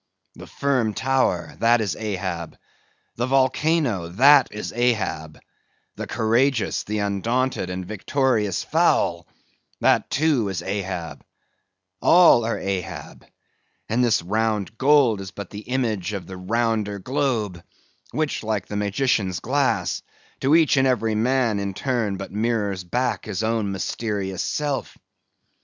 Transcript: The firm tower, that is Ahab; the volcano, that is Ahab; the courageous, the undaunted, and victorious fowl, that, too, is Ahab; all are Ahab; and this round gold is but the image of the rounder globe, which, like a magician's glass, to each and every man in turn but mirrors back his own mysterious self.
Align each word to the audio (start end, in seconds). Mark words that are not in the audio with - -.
The 0.33 0.47
firm 0.47 0.95
tower, 0.95 1.55
that 1.59 1.79
is 1.79 1.95
Ahab; 1.95 2.57
the 3.17 3.27
volcano, 3.27 4.07
that 4.07 4.47
is 4.51 4.73
Ahab; 4.73 5.37
the 5.95 6.07
courageous, 6.07 6.81
the 6.83 6.97
undaunted, 6.97 7.69
and 7.69 7.85
victorious 7.85 8.63
fowl, 8.63 9.27
that, 9.79 10.09
too, 10.09 10.49
is 10.49 10.63
Ahab; 10.63 11.23
all 12.01 12.43
are 12.45 12.57
Ahab; 12.57 13.27
and 13.87 14.03
this 14.03 14.23
round 14.23 14.75
gold 14.75 15.21
is 15.21 15.29
but 15.29 15.51
the 15.51 15.59
image 15.69 16.13
of 16.13 16.25
the 16.25 16.35
rounder 16.35 16.97
globe, 16.97 17.61
which, 18.09 18.41
like 18.41 18.71
a 18.71 18.75
magician's 18.75 19.39
glass, 19.39 20.01
to 20.39 20.55
each 20.55 20.77
and 20.77 20.87
every 20.87 21.13
man 21.13 21.59
in 21.59 21.75
turn 21.75 22.17
but 22.17 22.31
mirrors 22.31 22.83
back 22.83 23.25
his 23.25 23.43
own 23.43 23.71
mysterious 23.71 24.41
self. 24.41 24.97